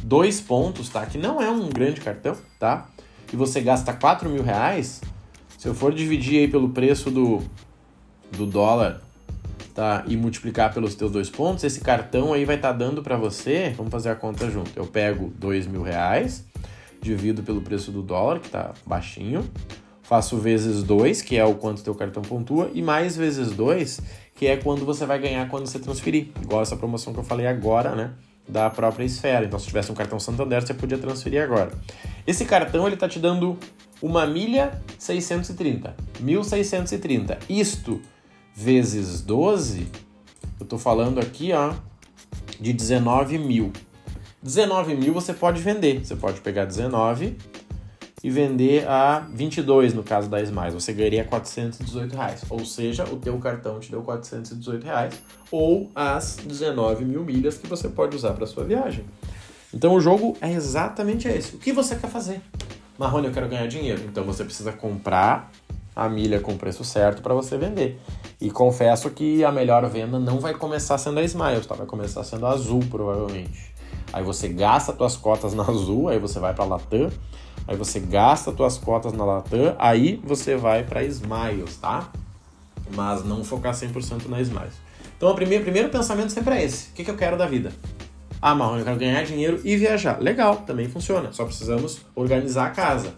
dois 0.01 0.41
pontos, 0.41 0.89
tá? 0.89 1.05
Que 1.05 1.17
não 1.17 1.41
é 1.41 1.49
um 1.49 1.69
grande 1.69 2.01
cartão, 2.01 2.35
tá? 2.59 2.89
E 3.31 3.35
você 3.35 3.61
gasta 3.61 3.93
4 3.93 4.29
mil 4.29 4.41
reais, 4.41 5.01
se 5.57 5.67
eu 5.67 5.75
for 5.75 5.93
dividir 5.93 6.39
aí 6.39 6.47
pelo 6.47 6.69
preço 6.69 7.11
do, 7.11 7.41
do 8.31 8.45
dólar, 8.45 9.01
tá? 9.77 10.03
E 10.07 10.17
multiplicar 10.17 10.73
pelos 10.73 10.95
teus 10.95 11.11
dois 11.11 11.29
pontos, 11.29 11.63
esse 11.63 11.81
cartão 11.81 12.33
aí 12.33 12.45
vai 12.45 12.55
estar 12.55 12.71
tá 12.71 12.73
dando 12.73 13.03
para 13.03 13.15
você, 13.15 13.71
vamos 13.77 13.91
fazer 13.91 14.09
a 14.09 14.15
conta 14.15 14.49
junto. 14.49 14.71
Eu 14.75 14.87
pego 14.87 15.31
2 15.37 15.67
mil 15.67 15.83
reais, 15.83 16.43
divido 16.99 17.43
pelo 17.43 17.61
preço 17.61 17.91
do 17.91 18.01
dólar, 18.01 18.39
que 18.39 18.49
tá 18.49 18.73
baixinho, 18.87 19.47
faço 20.01 20.35
vezes 20.37 20.81
2, 20.81 21.21
que 21.21 21.37
é 21.37 21.45
o 21.45 21.53
quanto 21.53 21.83
teu 21.83 21.93
cartão 21.93 22.23
pontua, 22.23 22.71
e 22.73 22.81
mais 22.81 23.15
vezes 23.15 23.51
2, 23.51 24.01
que 24.33 24.47
é 24.47 24.57
quando 24.57 24.83
você 24.83 25.05
vai 25.05 25.19
ganhar 25.19 25.47
quando 25.47 25.67
você 25.67 25.77
transferir. 25.77 26.29
Igual 26.41 26.63
essa 26.63 26.75
promoção 26.75 27.13
que 27.13 27.19
eu 27.19 27.23
falei 27.23 27.45
agora, 27.45 27.93
né? 27.93 28.13
da 28.47 28.69
própria 28.69 29.03
esfera. 29.03 29.45
Então, 29.45 29.59
se 29.59 29.67
tivesse 29.67 29.91
um 29.91 29.93
cartão 29.93 30.19
Santander, 30.19 30.65
você 30.65 30.73
podia 30.73 30.97
transferir 30.97 31.43
agora. 31.43 31.69
Esse 32.25 32.45
cartão 32.45 32.85
ele 32.87 32.95
está 32.95 33.07
te 33.07 33.19
dando 33.19 33.57
uma 34.01 34.25
milha 34.25 34.81
630, 34.97 35.93
1630. 36.21 37.37
Isto 37.49 38.01
vezes 38.57 39.21
12, 39.21 39.87
eu 40.59 40.63
estou 40.63 40.79
falando 40.79 41.19
aqui, 41.19 41.53
ó, 41.53 41.75
de 42.59 42.73
19 42.73 43.37
mil. 43.37 43.71
19 44.41 44.95
mil 44.95 45.13
você 45.13 45.31
pode 45.31 45.61
vender. 45.61 46.03
Você 46.03 46.15
pode 46.15 46.41
pegar 46.41 46.65
19 46.65 47.37
e 48.23 48.31
vender 48.31 48.87
a 48.87 49.19
22 49.31 49.93
no 49.93 50.01
caso 50.01 50.27
da 50.27 50.41
Smiles, 50.41 50.73
você 50.73 50.91
ganharia 50.91 51.23
418 51.23 52.15
reais. 52.15 52.43
Ou 52.49 52.65
seja, 52.65 53.03
o 53.03 53.17
teu 53.17 53.37
cartão 53.37 53.79
te 53.79 53.91
deu 53.91 54.01
418 54.01 54.83
reais 54.83 55.13
ou 55.51 55.91
as 55.93 56.37
19 56.37 57.05
mil 57.05 57.23
milhas 57.23 57.59
que 57.59 57.67
você 57.67 57.87
pode 57.87 58.15
usar 58.15 58.33
para 58.33 58.47
sua 58.47 58.63
viagem. 58.63 59.05
Então 59.71 59.93
o 59.93 59.99
jogo 59.99 60.35
é 60.41 60.51
exatamente 60.51 61.27
esse. 61.27 61.55
O 61.55 61.59
que 61.59 61.71
você 61.71 61.95
quer 61.95 62.09
fazer? 62.09 62.41
Marrone, 62.97 63.27
eu 63.27 63.33
quero 63.33 63.47
ganhar 63.47 63.67
dinheiro. 63.67 64.01
Então 64.09 64.23
você 64.23 64.43
precisa 64.43 64.71
comprar 64.71 65.51
a 65.95 66.07
milha 66.07 66.39
com 66.39 66.55
preço 66.55 66.83
certo 66.83 67.21
para 67.23 67.33
você 67.33 67.57
vender. 67.57 67.99
E 68.39 68.51
confesso 68.51 69.09
que 69.09 69.43
a 69.43 69.51
melhor 69.51 69.87
venda 69.89 70.19
não 70.19 70.39
vai 70.39 70.53
começar 70.53 70.97
sendo 70.97 71.19
a 71.19 71.23
Smiles, 71.23 71.65
tá? 71.65 71.73
Vai 71.73 71.87
começar 71.87 72.23
sendo 72.23 72.45
a 72.45 72.51
Azul, 72.51 72.81
provavelmente. 72.89 73.73
Aí 74.13 74.23
você 74.23 74.47
gasta 74.47 74.95
suas 74.95 75.17
cotas 75.17 75.53
na 75.53 75.63
Azul, 75.63 76.07
aí 76.07 76.19
você 76.19 76.39
vai 76.39 76.53
para 76.53 76.63
Latam, 76.63 77.09
aí 77.67 77.75
você 77.75 77.99
gasta 77.99 78.55
suas 78.55 78.77
cotas 78.77 79.11
na 79.13 79.25
Latam, 79.25 79.75
aí 79.79 80.21
você 80.23 80.55
vai 80.55 80.83
para 80.83 81.03
Smiles, 81.03 81.77
tá? 81.77 82.11
Mas 82.95 83.25
não 83.25 83.43
focar 83.43 83.73
100% 83.73 84.27
na 84.27 84.39
Smiles. 84.39 84.75
Então, 85.17 85.31
o 85.31 85.35
primeiro, 85.35 85.63
primeiro 85.63 85.89
pensamento 85.89 86.31
sempre 86.31 86.55
é 86.55 86.63
esse: 86.63 86.91
o 86.91 86.93
que, 86.93 87.03
que 87.03 87.09
eu 87.09 87.17
quero 87.17 87.37
da 87.37 87.47
vida? 87.47 87.71
Ah, 88.39 88.53
Marrone, 88.53 88.79
eu 88.79 88.85
quero 88.85 88.99
ganhar 88.99 89.23
dinheiro 89.23 89.59
e 89.63 89.75
viajar. 89.75 90.21
Legal, 90.21 90.57
também 90.57 90.87
funciona. 90.87 91.33
Só 91.33 91.43
precisamos 91.43 92.01
organizar 92.15 92.67
a 92.67 92.69
casa. 92.69 93.15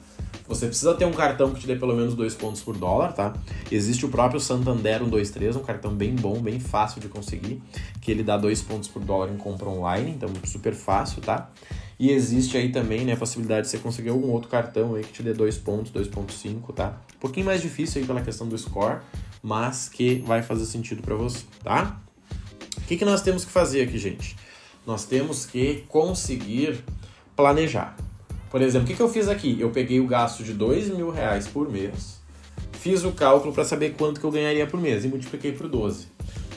Você 0.49 0.65
precisa 0.65 0.95
ter 0.95 1.05
um 1.05 1.11
cartão 1.11 1.51
que 1.53 1.61
te 1.61 1.67
dê 1.67 1.75
pelo 1.75 1.95
menos 1.95 2.15
dois 2.15 2.33
pontos 2.33 2.59
por 2.59 2.75
dólar, 2.75 3.13
tá? 3.13 3.35
Existe 3.71 4.03
o 4.03 4.09
próprio 4.09 4.39
Santander 4.39 4.97
123, 4.97 5.55
um 5.55 5.61
cartão 5.61 5.93
bem 5.93 6.15
bom, 6.15 6.41
bem 6.41 6.59
fácil 6.59 6.99
de 6.99 7.07
conseguir, 7.07 7.61
que 8.01 8.09
ele 8.09 8.23
dá 8.23 8.35
dois 8.35 8.59
pontos 8.59 8.89
por 8.89 9.03
dólar 9.03 9.31
em 9.31 9.37
compra 9.37 9.69
online, 9.69 10.09
então 10.09 10.27
super 10.45 10.73
fácil, 10.73 11.21
tá? 11.21 11.51
E 11.99 12.09
existe 12.09 12.57
aí 12.57 12.71
também 12.71 13.05
né, 13.05 13.13
a 13.13 13.17
possibilidade 13.17 13.67
de 13.67 13.71
você 13.71 13.77
conseguir 13.77 14.09
algum 14.09 14.31
outro 14.31 14.49
cartão 14.49 14.95
aí 14.95 15.03
que 15.03 15.13
te 15.13 15.21
dê 15.21 15.33
dois 15.33 15.55
pontos, 15.55 15.91
2.5, 15.91 16.73
tá? 16.73 16.99
Um 17.15 17.19
pouquinho 17.19 17.45
mais 17.45 17.61
difícil 17.61 18.01
aí 18.01 18.07
pela 18.07 18.21
questão 18.21 18.47
do 18.47 18.57
score, 18.57 19.01
mas 19.43 19.87
que 19.87 20.15
vai 20.25 20.41
fazer 20.41 20.65
sentido 20.65 21.03
para 21.03 21.13
você, 21.13 21.43
tá? 21.63 22.01
O 22.75 22.81
que, 22.87 22.97
que 22.97 23.05
nós 23.05 23.21
temos 23.21 23.45
que 23.45 23.51
fazer 23.51 23.83
aqui, 23.83 23.99
gente? 23.99 24.35
Nós 24.83 25.05
temos 25.05 25.45
que 25.45 25.83
conseguir 25.87 26.83
planejar. 27.35 28.08
Por 28.49 28.61
exemplo, 28.61 28.85
o 28.85 28.87
que, 28.89 28.95
que 28.95 29.01
eu 29.01 29.09
fiz 29.09 29.27
aqui? 29.27 29.57
Eu 29.59 29.69
peguei 29.69 29.99
o 29.99 30.07
gasto 30.07 30.43
de 30.43 30.53
dois 30.53 30.89
mil 30.89 31.11
reais 31.11 31.47
por 31.47 31.69
mês, 31.69 32.19
fiz 32.73 33.03
o 33.03 33.11
cálculo 33.11 33.53
para 33.53 33.63
saber 33.63 33.95
quanto 33.97 34.19
que 34.19 34.25
eu 34.25 34.31
ganharia 34.31 34.65
por 34.65 34.79
mês 34.79 35.05
e 35.05 35.07
multipliquei 35.07 35.51
por 35.51 35.67
12. 35.67 36.07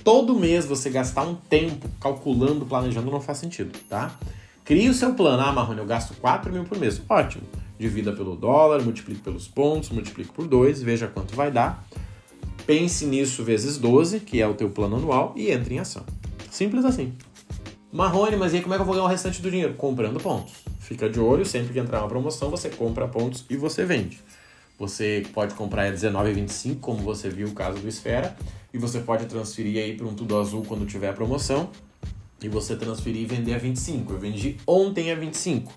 Todo 0.03 0.35
mês 0.35 0.65
você 0.65 0.91
gastar 0.91 1.23
um 1.23 1.35
tempo 1.35 1.89
calculando, 2.01 2.67
planejando 2.67 3.11
não 3.11 3.21
faz 3.21 3.39
sentido, 3.39 3.79
tá? 3.89 4.19
Crie 4.65 4.89
o 4.89 4.95
seu 4.95 5.15
plano. 5.15 5.43
Ah, 5.43 5.53
Marrone, 5.53 5.81
eu 5.81 5.87
gasto 5.87 6.15
4 6.15 6.53
mil 6.53 6.65
por 6.65 6.79
mês. 6.79 7.01
Ótimo. 7.09 7.45
Divida 7.79 8.13
pelo 8.13 8.37
dólar, 8.37 8.83
multiplique 8.83 9.21
pelos 9.21 9.47
pontos, 9.47 9.91
multiplique 9.91 10.33
por 10.33 10.47
2, 10.47 10.83
veja 10.83 11.07
quanto 11.09 11.35
vai 11.35 11.51
dar. 11.51 11.85
Pense 12.67 13.05
nisso 13.05 13.43
vezes 13.43 13.77
12, 13.77 14.21
que 14.21 14.41
é 14.41 14.47
o 14.47 14.55
teu 14.55 14.71
plano 14.71 14.97
anual, 14.97 15.35
e 15.37 15.51
entre 15.51 15.75
em 15.75 15.79
ação. 15.79 16.05
Simples 16.51 16.85
assim. 16.85 17.13
Marrone, 17.93 18.37
mas 18.37 18.53
e 18.53 18.57
aí 18.57 18.63
como 18.63 18.75
é 18.75 18.77
que 18.77 18.83
eu 18.83 18.87
vou 18.87 18.95
ganhar 18.95 19.07
o 19.07 19.11
restante 19.11 19.43
do 19.43 19.51
dinheiro? 19.51 19.75
Comprando 19.75 20.21
pontos. 20.21 20.55
Fica 20.93 21.09
de 21.09 21.19
olho, 21.19 21.47
sempre 21.47 21.73
que 21.73 21.79
entrar 21.79 22.01
uma 22.01 22.09
promoção, 22.09 22.51
você 22.51 22.69
compra 22.69 23.09
pontos 23.09 23.47
e 23.49 23.57
você 23.57 23.83
vende. 23.83 24.21
Você 24.79 25.25
pode 25.33 25.55
comprar 25.55 25.87
a 25.87 25.91
19,25, 25.91 26.81
como 26.81 26.99
você 26.99 27.31
viu 27.31 27.49
o 27.49 27.53
caso 27.53 27.79
do 27.79 27.89
Esfera, 27.89 28.37
e 28.75 28.77
você 28.77 29.01
pode 29.01 29.25
transferir 29.25 29.83
aí 29.83 29.97
para 29.97 30.07
um 30.07 30.13
Tudo 30.13 30.39
Azul 30.39 30.63
quando 30.69 30.85
tiver 30.85 31.09
a 31.09 31.15
promoção, 31.15 31.71
e 32.43 32.49
você 32.49 32.77
transferir 32.77 33.23
e 33.23 33.25
vender 33.25 33.55
a 33.55 33.59
25. 33.59 34.13
Eu 34.13 34.19
vendi 34.19 34.59
ontem 34.67 35.11
a 35.11 35.15
25. 35.15 35.73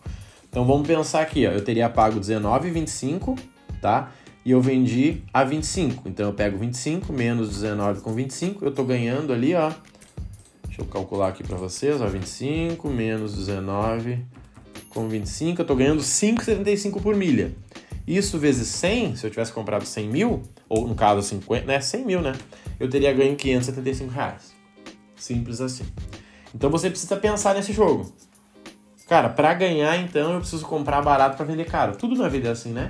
Então 0.50 0.66
vamos 0.66 0.86
pensar 0.86 1.22
aqui, 1.22 1.48
ó, 1.48 1.52
eu 1.52 1.64
teria 1.64 1.90
pago 1.90 2.20
19,25, 2.20 3.40
tá? 3.82 4.12
E 4.44 4.52
eu 4.52 4.60
vendi 4.60 5.24
a 5.34 5.46
25. 5.46 6.10
Então 6.10 6.26
eu 6.26 6.34
pego 6.34 6.58
25 6.58 7.14
menos 7.14 7.52
19 7.52 8.02
com 8.02 8.14
25, 8.14 8.66
eu 8.66 8.72
tô 8.72 8.84
ganhando 8.84 9.32
ali, 9.32 9.56
ó. 9.56 9.72
Deixa 10.66 10.82
eu 10.82 10.86
calcular 10.88 11.30
aqui 11.30 11.42
para 11.42 11.56
vocês, 11.56 12.02
ó, 12.02 12.06
25 12.06 12.90
menos 12.90 13.34
19 13.34 14.26
com 14.96 15.10
25, 15.10 15.62
eu 15.62 15.66
tô 15.66 15.76
ganhando 15.76 16.02
5,75 16.02 17.02
por 17.02 17.16
milha. 17.16 17.54
Isso 18.08 18.40
vezes 18.40 18.70
100, 18.70 19.18
se 19.18 19.28
eu 19.28 19.30
tivesse 19.30 19.52
comprado 19.52 19.86
100 19.86 20.08
mil, 20.08 20.42
ou 20.70 20.88
no 20.88 20.96
caso 20.96 21.22
50, 21.22 21.66
né, 21.66 21.82
100 21.82 22.06
mil, 22.06 22.22
né? 22.22 22.34
Eu 22.80 22.90
teria 22.90 23.12
ganho 23.12 23.36
575 23.36 24.10
reais. 24.12 24.56
Simples 25.18 25.60
assim. 25.60 25.86
Então 26.54 26.70
você 26.70 26.90
precisa 26.90 27.18
pensar 27.18 27.54
nesse 27.54 27.74
jogo. 27.74 28.14
Cara, 29.08 29.30
para 29.30 29.54
ganhar, 29.54 29.98
então, 29.98 30.34
eu 30.34 30.40
preciso 30.40 30.66
comprar 30.66 31.02
barato 31.02 31.36
para 31.36 31.46
vender 31.46 31.66
caro. 31.66 31.96
Tudo 31.96 32.16
na 32.16 32.28
vida 32.28 32.48
é 32.48 32.52
assim, 32.52 32.72
né? 32.72 32.90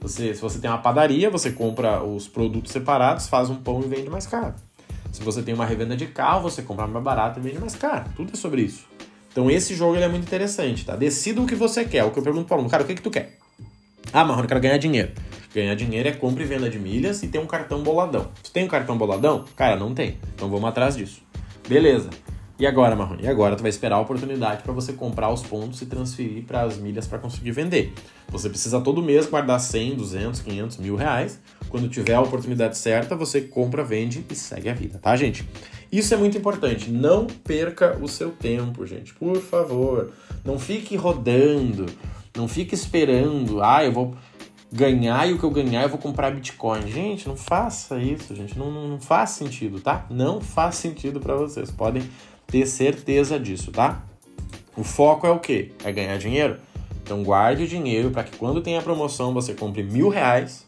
Você, 0.00 0.34
se 0.34 0.40
você 0.40 0.58
tem 0.58 0.70
uma 0.70 0.78
padaria, 0.78 1.28
você 1.30 1.50
compra 1.50 2.02
os 2.04 2.28
produtos 2.28 2.70
separados, 2.70 3.26
faz 3.28 3.50
um 3.50 3.56
pão 3.56 3.80
e 3.82 3.88
vende 3.88 4.08
mais 4.08 4.26
caro. 4.26 4.54
Se 5.10 5.22
você 5.22 5.42
tem 5.42 5.54
uma 5.54 5.66
revenda 5.66 5.96
de 5.96 6.06
carro, 6.06 6.42
você 6.42 6.62
compra 6.62 6.86
mais 6.86 7.02
barato 7.02 7.40
e 7.40 7.42
vende 7.42 7.58
mais 7.58 7.74
caro. 7.74 8.04
Tudo 8.14 8.30
é 8.32 8.36
sobre 8.36 8.62
isso. 8.62 8.86
Então 9.30 9.50
esse 9.50 9.74
jogo 9.74 9.96
ele 9.96 10.04
é 10.04 10.08
muito 10.08 10.24
interessante, 10.24 10.84
tá? 10.84 10.96
Decida 10.96 11.40
o 11.40 11.46
que 11.46 11.54
você 11.54 11.84
quer. 11.84 12.04
O 12.04 12.10
que 12.10 12.18
eu 12.18 12.22
pergunto 12.22 12.46
para 12.46 12.60
o 12.60 12.68
cara, 12.68 12.82
o 12.82 12.86
que, 12.86 12.94
que 12.94 13.02
tu 13.02 13.10
quer? 13.10 13.38
Ah, 14.12 14.24
Marrone, 14.24 14.44
eu 14.44 14.48
quero 14.48 14.60
ganhar 14.60 14.78
dinheiro. 14.78 15.12
Ganhar 15.54 15.74
dinheiro 15.74 16.08
é 16.08 16.12
compra 16.12 16.42
e 16.42 16.46
venda 16.46 16.68
de 16.68 16.78
milhas 16.78 17.22
e 17.22 17.28
ter 17.28 17.38
um 17.38 17.46
cartão 17.46 17.82
boladão. 17.82 18.28
Tu 18.42 18.50
tem 18.50 18.64
um 18.64 18.68
cartão 18.68 18.96
boladão? 18.96 19.44
Cara, 19.56 19.76
não 19.76 19.94
tem. 19.94 20.18
Então 20.34 20.48
vamos 20.48 20.68
atrás 20.68 20.96
disso. 20.96 21.22
Beleza. 21.68 22.10
E 22.60 22.66
agora, 22.66 22.94
Marrone? 22.94 23.22
E 23.22 23.26
agora 23.26 23.56
tu 23.56 23.62
vai 23.62 23.70
esperar 23.70 23.96
a 23.96 24.00
oportunidade 24.00 24.62
para 24.62 24.70
você 24.70 24.92
comprar 24.92 25.30
os 25.30 25.42
pontos 25.42 25.80
e 25.80 25.86
transferir 25.86 26.44
para 26.44 26.60
as 26.60 26.76
milhas 26.76 27.06
para 27.06 27.18
conseguir 27.18 27.52
vender. 27.52 27.94
Você 28.28 28.50
precisa 28.50 28.78
todo 28.82 29.02
mês 29.02 29.24
guardar 29.24 29.58
100, 29.58 29.94
200, 29.94 30.40
500, 30.42 30.76
mil 30.76 30.94
reais. 30.94 31.40
Quando 31.70 31.88
tiver 31.88 32.12
a 32.12 32.20
oportunidade 32.20 32.76
certa, 32.76 33.16
você 33.16 33.40
compra, 33.40 33.82
vende 33.82 34.22
e 34.28 34.34
segue 34.34 34.68
a 34.68 34.74
vida, 34.74 34.98
tá, 34.98 35.16
gente? 35.16 35.48
Isso 35.90 36.12
é 36.12 36.18
muito 36.18 36.36
importante. 36.36 36.90
Não 36.90 37.26
perca 37.26 37.96
o 37.98 38.06
seu 38.06 38.30
tempo, 38.30 38.84
gente. 38.84 39.14
Por 39.14 39.40
favor. 39.40 40.12
Não 40.44 40.58
fique 40.58 40.96
rodando. 40.96 41.86
Não 42.36 42.46
fique 42.46 42.74
esperando. 42.74 43.62
Ah, 43.62 43.82
eu 43.82 43.92
vou 43.92 44.14
ganhar 44.72 45.28
e 45.28 45.32
o 45.32 45.38
que 45.38 45.44
eu 45.44 45.50
ganhar 45.50 45.82
eu 45.82 45.88
vou 45.88 45.98
comprar 45.98 46.30
Bitcoin. 46.30 46.86
Gente, 46.88 47.26
não 47.26 47.36
faça 47.36 47.98
isso, 47.98 48.34
gente. 48.34 48.56
Não, 48.58 48.70
não, 48.70 48.88
não 48.88 49.00
faz 49.00 49.30
sentido, 49.30 49.80
tá? 49.80 50.06
Não 50.10 50.40
faz 50.40 50.76
sentido 50.76 51.20
para 51.20 51.34
vocês. 51.34 51.70
Podem 51.70 52.02
ter 52.50 52.66
certeza 52.66 53.38
disso, 53.38 53.70
tá? 53.70 54.02
O 54.76 54.82
foco 54.84 55.26
é 55.26 55.30
o 55.30 55.38
quê? 55.38 55.72
É 55.84 55.92
ganhar 55.92 56.16
dinheiro? 56.18 56.58
Então 57.02 57.22
guarde 57.22 57.64
o 57.64 57.66
dinheiro 57.66 58.10
para 58.10 58.24
que 58.24 58.36
quando 58.36 58.60
tem 58.60 58.76
a 58.76 58.82
promoção 58.82 59.34
você 59.34 59.54
compre 59.54 59.82
mil 59.82 60.08
reais 60.08 60.66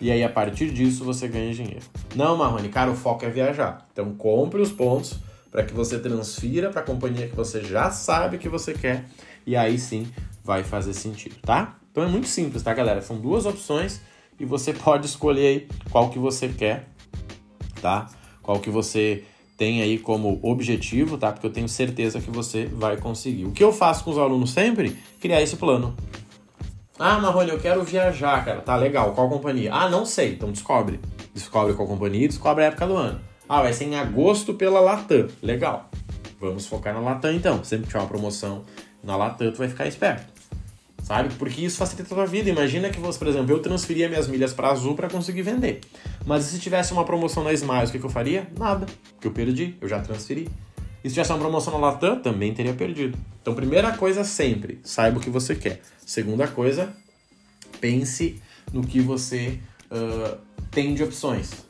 e 0.00 0.10
aí 0.10 0.22
a 0.22 0.28
partir 0.28 0.70
disso 0.70 1.04
você 1.04 1.28
ganha 1.28 1.52
dinheiro. 1.52 1.84
Não, 2.14 2.36
Marrone, 2.36 2.68
cara, 2.68 2.90
o 2.90 2.96
foco 2.96 3.24
é 3.24 3.30
viajar. 3.30 3.86
Então 3.92 4.14
compre 4.14 4.60
os 4.60 4.72
pontos 4.72 5.18
para 5.50 5.62
que 5.62 5.72
você 5.72 5.98
transfira 5.98 6.70
para 6.70 6.80
a 6.80 6.84
companhia 6.84 7.28
que 7.28 7.36
você 7.36 7.62
já 7.62 7.90
sabe 7.90 8.38
que 8.38 8.48
você 8.48 8.72
quer 8.72 9.04
e 9.46 9.54
aí 9.54 9.78
sim 9.78 10.06
vai 10.42 10.64
fazer 10.64 10.94
sentido, 10.94 11.36
tá? 11.42 11.76
Então 11.90 12.02
é 12.02 12.08
muito 12.08 12.26
simples, 12.26 12.62
tá, 12.62 12.74
galera? 12.74 13.00
São 13.00 13.18
duas 13.18 13.46
opções 13.46 14.00
e 14.38 14.44
você 14.44 14.72
pode 14.74 15.06
escolher 15.06 15.46
aí 15.46 15.68
qual 15.90 16.10
que 16.10 16.18
você 16.18 16.48
quer, 16.48 16.88
tá? 17.80 18.08
Qual 18.42 18.58
que 18.58 18.68
você 18.68 19.24
tem 19.56 19.82
aí 19.82 19.98
como 19.98 20.38
objetivo, 20.42 21.16
tá? 21.16 21.32
Porque 21.32 21.46
eu 21.46 21.52
tenho 21.52 21.68
certeza 21.68 22.20
que 22.20 22.30
você 22.30 22.66
vai 22.66 22.96
conseguir. 22.96 23.44
O 23.44 23.52
que 23.52 23.62
eu 23.62 23.72
faço 23.72 24.04
com 24.04 24.10
os 24.10 24.18
alunos 24.18 24.50
sempre? 24.50 24.96
Criar 25.20 25.40
esse 25.42 25.56
plano. 25.56 25.94
Ah, 26.98 27.18
Marrone, 27.18 27.50
eu 27.50 27.58
quero 27.58 27.82
viajar, 27.82 28.44
cara. 28.44 28.60
Tá 28.60 28.76
legal. 28.76 29.12
Qual 29.12 29.28
companhia? 29.28 29.72
Ah, 29.72 29.88
não 29.88 30.04
sei. 30.04 30.32
Então 30.32 30.50
descobre. 30.50 31.00
Descobre 31.32 31.74
qual 31.74 31.88
companhia, 31.88 32.28
descobre 32.28 32.64
a 32.64 32.68
época 32.68 32.86
do 32.86 32.96
ano. 32.96 33.20
Ah, 33.48 33.62
vai 33.62 33.72
ser 33.72 33.84
em 33.84 33.96
agosto 33.96 34.54
pela 34.54 34.80
Latam. 34.80 35.28
Legal. 35.42 35.90
Vamos 36.40 36.66
focar 36.66 36.94
na 36.94 37.00
Latam 37.00 37.32
então. 37.32 37.62
Sempre 37.64 37.86
que 37.86 37.88
tiver 37.88 38.00
uma 38.00 38.08
promoção 38.08 38.62
na 39.02 39.16
Latam, 39.16 39.50
tu 39.50 39.58
vai 39.58 39.68
ficar 39.68 39.86
esperto 39.86 40.33
sabe? 41.04 41.34
Porque 41.34 41.60
isso 41.60 41.76
facilita 41.76 42.12
a 42.12 42.16
tua 42.16 42.26
vida. 42.26 42.48
Imagina 42.48 42.88
que 42.88 42.98
você, 42.98 43.18
por 43.18 43.28
exemplo, 43.28 43.52
eu 43.52 43.60
transferia 43.60 44.08
minhas 44.08 44.26
milhas 44.26 44.52
para 44.52 44.70
Azul 44.70 44.94
para 44.94 45.08
conseguir 45.08 45.42
vender. 45.42 45.80
Mas 46.26 46.46
e 46.46 46.52
se 46.52 46.58
tivesse 46.58 46.92
uma 46.92 47.04
promoção 47.04 47.44
na 47.44 47.52
Smiles, 47.52 47.90
o 47.90 47.92
que, 47.92 47.98
que 47.98 48.06
eu 48.06 48.10
faria? 48.10 48.48
Nada, 48.58 48.86
porque 49.12 49.28
eu 49.28 49.32
perdi, 49.32 49.76
eu 49.80 49.86
já 49.86 50.00
transferi. 50.00 50.48
E 51.04 51.08
se 51.08 51.14
tivesse 51.14 51.30
uma 51.30 51.38
promoção 51.38 51.74
na 51.74 51.90
Latam, 51.90 52.18
também 52.18 52.54
teria 52.54 52.72
perdido. 52.72 53.18
Então, 53.42 53.54
primeira 53.54 53.92
coisa 53.92 54.24
sempre, 54.24 54.80
saiba 54.82 55.18
o 55.18 55.20
que 55.20 55.28
você 55.28 55.54
quer. 55.54 55.82
Segunda 55.98 56.48
coisa, 56.48 56.96
pense 57.78 58.40
no 58.72 58.82
que 58.82 59.02
você 59.02 59.60
uh, 59.90 60.38
tem 60.70 60.94
de 60.94 61.04
opções. 61.04 61.66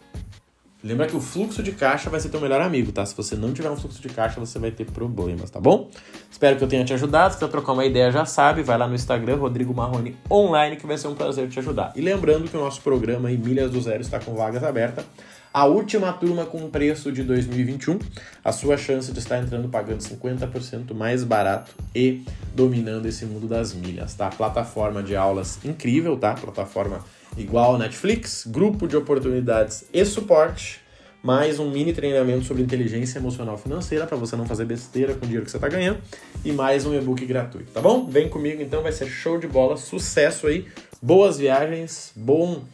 Lembra 0.84 1.06
que 1.06 1.16
o 1.16 1.20
fluxo 1.20 1.62
de 1.62 1.72
caixa 1.72 2.10
vai 2.10 2.20
ser 2.20 2.28
teu 2.28 2.38
melhor 2.38 2.60
amigo, 2.60 2.92
tá? 2.92 3.06
Se 3.06 3.16
você 3.16 3.34
não 3.34 3.54
tiver 3.54 3.70
um 3.70 3.76
fluxo 3.76 4.02
de 4.02 4.08
caixa, 4.10 4.38
você 4.38 4.58
vai 4.58 4.70
ter 4.70 4.84
problemas, 4.84 5.48
tá 5.48 5.58
bom? 5.58 5.88
Espero 6.30 6.58
que 6.58 6.62
eu 6.62 6.68
tenha 6.68 6.84
te 6.84 6.92
ajudado. 6.92 7.32
Se 7.32 7.38
quiser 7.38 7.50
trocar 7.50 7.72
uma 7.72 7.86
ideia, 7.86 8.12
já 8.12 8.26
sabe, 8.26 8.62
vai 8.62 8.76
lá 8.76 8.86
no 8.86 8.94
Instagram, 8.94 9.36
Rodrigo 9.36 9.72
Marrone 9.72 10.14
Online, 10.30 10.76
que 10.76 10.86
vai 10.86 10.98
ser 10.98 11.08
um 11.08 11.14
prazer 11.14 11.48
te 11.48 11.58
ajudar. 11.58 11.90
E 11.96 12.02
lembrando 12.02 12.50
que 12.50 12.56
o 12.56 12.60
nosso 12.60 12.82
programa 12.82 13.32
em 13.32 13.38
Milhas 13.38 13.70
do 13.70 13.80
Zero 13.80 14.02
está 14.02 14.20
com 14.20 14.34
vagas 14.34 14.62
abertas. 14.62 15.06
A 15.54 15.66
última 15.66 16.12
turma 16.12 16.44
com 16.44 16.68
preço 16.68 17.12
de 17.12 17.22
2021, 17.22 18.00
a 18.44 18.50
sua 18.50 18.76
chance 18.76 19.12
de 19.12 19.20
estar 19.20 19.38
entrando 19.38 19.68
pagando 19.68 20.00
50% 20.00 20.92
mais 20.92 21.22
barato 21.22 21.70
e 21.94 22.24
dominando 22.52 23.06
esse 23.06 23.24
mundo 23.24 23.46
das 23.46 23.72
milhas, 23.72 24.14
tá? 24.14 24.28
Plataforma 24.30 25.00
de 25.00 25.14
aulas 25.14 25.64
incrível, 25.64 26.16
tá? 26.16 26.34
Plataforma 26.34 27.04
igual 27.36 27.78
Netflix, 27.78 28.44
grupo 28.44 28.88
de 28.88 28.96
oportunidades 28.96 29.84
e 29.92 30.04
suporte, 30.04 30.80
mais 31.22 31.60
um 31.60 31.70
mini 31.70 31.92
treinamento 31.92 32.44
sobre 32.46 32.60
inteligência 32.64 33.20
emocional 33.20 33.56
financeira 33.56 34.08
para 34.08 34.16
você 34.16 34.34
não 34.34 34.46
fazer 34.46 34.64
besteira 34.64 35.14
com 35.14 35.20
o 35.20 35.22
dinheiro 35.22 35.44
que 35.44 35.52
você 35.52 35.56
está 35.56 35.68
ganhando 35.68 36.00
e 36.44 36.50
mais 36.50 36.84
um 36.84 36.92
e-book 36.98 37.24
gratuito, 37.24 37.70
tá 37.70 37.80
bom? 37.80 38.08
Vem 38.08 38.28
comigo 38.28 38.60
então, 38.60 38.82
vai 38.82 38.90
ser 38.90 39.06
show 39.06 39.38
de 39.38 39.46
bola, 39.46 39.76
sucesso 39.76 40.48
aí, 40.48 40.66
boas 41.00 41.38
viagens, 41.38 42.10
bom 42.16 42.64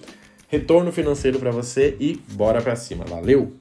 retorno 0.50 0.90
financeiro 0.90 1.38
para 1.38 1.52
você 1.52 1.96
e 2.00 2.20
bora 2.32 2.60
para 2.60 2.74
cima. 2.74 3.04
Valeu! 3.04 3.59